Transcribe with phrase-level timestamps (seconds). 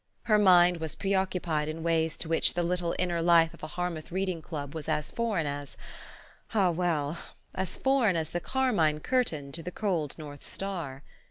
[0.23, 3.67] Her mind was pre occupied in ways to which the little inner life of a
[3.67, 5.77] Harmouth reading club was as foreign as
[6.55, 7.19] ah, well!
[7.53, 11.03] as foreign as the carmine curtain to the cold north star.